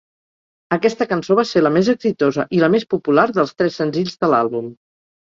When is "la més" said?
1.61-1.91, 2.63-2.85